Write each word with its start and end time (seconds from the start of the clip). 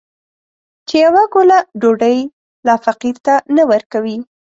چې 0.87 0.95
يوه 1.05 1.23
ګوله 1.33 1.59
ډوډۍ 1.81 2.19
لا 2.67 2.75
فقير 2.85 3.15
ته 3.25 3.33
نه 3.55 3.63
ورکوي. 3.71 4.17